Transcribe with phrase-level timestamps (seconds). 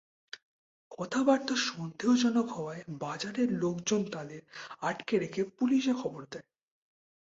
[0.91, 4.41] কথাবার্তা সন্দেহজনক হওয়ায় বাজারের লোকজন তাঁদের
[4.81, 6.47] আটকে রেখে পুলিশে খবর দেয়।